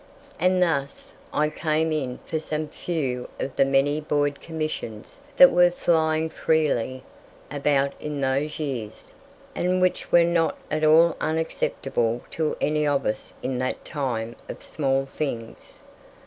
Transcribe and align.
And 0.39 0.63
thus 0.63 1.13
I 1.31 1.49
came 1.51 1.91
in 1.91 2.17
for 2.25 2.39
some 2.39 2.69
few 2.69 3.29
of 3.39 3.55
the 3.55 3.65
many 3.65 3.99
Boyd 4.01 4.41
commissions 4.41 5.19
that 5.37 5.51
were 5.51 5.69
flying 5.69 6.27
freely 6.27 7.03
about 7.51 7.93
in 7.99 8.19
those 8.19 8.57
years, 8.57 9.13
and 9.53 9.79
which 9.79 10.11
were 10.11 10.23
not 10.23 10.57
at 10.71 10.83
all 10.83 11.15
unacceptable 11.21 12.21
to 12.31 12.57
any 12.59 12.87
of 12.87 13.05
us 13.05 13.35
in 13.43 13.59
that 13.59 13.85
time 13.85 14.35
of 14.49 14.63
small 14.63 15.05
things. 15.05 15.77